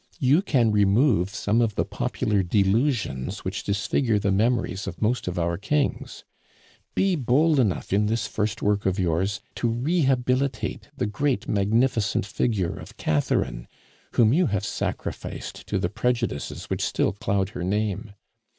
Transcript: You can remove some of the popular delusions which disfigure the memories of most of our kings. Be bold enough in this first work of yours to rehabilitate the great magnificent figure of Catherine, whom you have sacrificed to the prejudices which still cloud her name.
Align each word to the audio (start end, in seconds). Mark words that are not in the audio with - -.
You 0.19 0.41
can 0.41 0.71
remove 0.71 1.29
some 1.29 1.61
of 1.61 1.75
the 1.75 1.85
popular 1.85 2.41
delusions 2.41 3.45
which 3.45 3.63
disfigure 3.63 4.17
the 4.17 4.31
memories 4.31 4.87
of 4.87 4.99
most 4.99 5.27
of 5.27 5.37
our 5.37 5.59
kings. 5.59 6.23
Be 6.95 7.15
bold 7.15 7.59
enough 7.59 7.93
in 7.93 8.07
this 8.07 8.25
first 8.25 8.63
work 8.63 8.87
of 8.87 8.97
yours 8.97 9.41
to 9.57 9.69
rehabilitate 9.69 10.89
the 10.97 11.05
great 11.05 11.47
magnificent 11.47 12.25
figure 12.25 12.75
of 12.75 12.97
Catherine, 12.97 13.67
whom 14.13 14.33
you 14.33 14.47
have 14.47 14.65
sacrificed 14.65 15.67
to 15.67 15.77
the 15.77 15.87
prejudices 15.89 16.65
which 16.67 16.81
still 16.81 17.11
cloud 17.11 17.49
her 17.49 17.63
name. 17.63 18.13